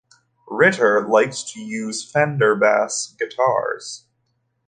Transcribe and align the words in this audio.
Ritter 0.47 1.07
likes 1.07 1.43
to 1.53 1.59
use 1.59 2.03
Fender 2.03 2.55
bass 2.55 3.13
guitars. 3.19 4.07